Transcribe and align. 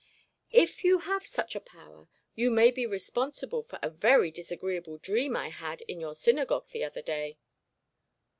'If 0.49 0.83
you 0.83 0.97
have 0.97 1.27
such 1.27 1.55
a 1.55 1.59
power, 1.59 2.07
you 2.33 2.49
may 2.49 2.71
be 2.71 2.87
responsible 2.87 3.61
for 3.61 3.77
a 3.83 3.91
very 3.91 4.31
disagreeable 4.31 4.97
dream 4.97 5.37
I 5.37 5.49
had 5.49 5.81
in 5.81 5.99
your 5.99 6.15
synagogue 6.15 6.69
the 6.71 6.83
other 6.83 7.03
day.' 7.03 7.37